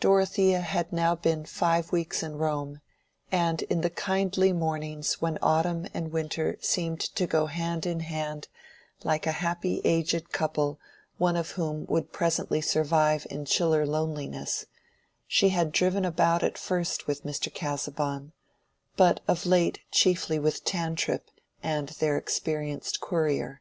Dorothea 0.00 0.62
had 0.62 0.92
now 0.92 1.14
been 1.14 1.44
five 1.44 1.92
weeks 1.92 2.24
in 2.24 2.38
Rome, 2.38 2.80
and 3.30 3.62
in 3.62 3.82
the 3.82 3.88
kindly 3.88 4.52
mornings 4.52 5.20
when 5.22 5.38
autumn 5.40 5.86
and 5.94 6.10
winter 6.10 6.56
seemed 6.60 6.98
to 6.98 7.24
go 7.24 7.46
hand 7.46 7.86
in 7.86 8.00
hand 8.00 8.48
like 9.04 9.28
a 9.28 9.38
happy 9.38 9.80
aged 9.84 10.32
couple 10.32 10.80
one 11.18 11.36
of 11.36 11.52
whom 11.52 11.86
would 11.86 12.10
presently 12.12 12.60
survive 12.60 13.28
in 13.30 13.44
chiller 13.44 13.86
loneliness, 13.86 14.66
she 15.28 15.50
had 15.50 15.70
driven 15.70 16.04
about 16.04 16.42
at 16.42 16.58
first 16.58 17.06
with 17.06 17.22
Mr. 17.22 17.54
Casaubon, 17.54 18.32
but 18.96 19.20
of 19.28 19.46
late 19.46 19.78
chiefly 19.92 20.40
with 20.40 20.64
Tantripp 20.64 21.30
and 21.62 21.90
their 21.90 22.16
experienced 22.16 23.00
courier. 23.00 23.60